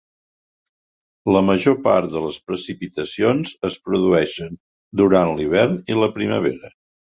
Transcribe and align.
La 1.35 1.43
major 1.49 1.75
part 1.87 2.09
de 2.13 2.23
les 2.23 2.39
precipitacions 2.53 3.53
es 3.71 3.77
produeixen 3.91 4.59
durant 5.05 5.37
l'hivern 5.37 5.81
i 5.95 6.01
la 6.03 6.13
primavera. 6.19 6.77